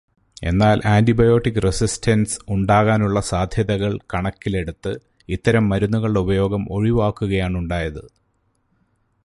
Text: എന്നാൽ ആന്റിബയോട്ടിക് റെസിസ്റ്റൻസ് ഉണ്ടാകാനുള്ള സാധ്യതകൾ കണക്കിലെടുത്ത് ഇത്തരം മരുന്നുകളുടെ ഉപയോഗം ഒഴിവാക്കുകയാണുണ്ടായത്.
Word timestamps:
എന്നാൽ 0.43 0.81
ആന്റിബയോട്ടിക് 0.85 1.59
റെസിസ്റ്റൻസ് 1.63 2.39
ഉണ്ടാകാനുള്ള 2.49 3.21
സാധ്യതകൾ 3.21 3.99
കണക്കിലെടുത്ത് 4.13 4.93
ഇത്തരം 5.29 5.69
മരുന്നുകളുടെ 5.69 6.19
ഉപയോഗം 6.19 6.65
ഒഴിവാക്കുകയാണുണ്ടായത്. 6.69 8.03